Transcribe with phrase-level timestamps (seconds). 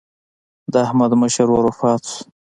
[0.71, 2.21] د احمد مشر ورور وفات شو.